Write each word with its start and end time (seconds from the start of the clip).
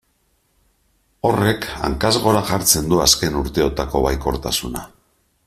Horrek 1.29 1.67
hankaz 1.87 2.11
gora 2.23 2.41
jartzen 2.49 2.91
du 2.95 3.03
azken 3.05 3.39
urteotako 3.43 4.03
baikortasuna. 4.09 4.85